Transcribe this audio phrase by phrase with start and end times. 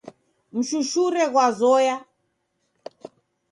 [0.55, 1.95] Mshushure ghwazoya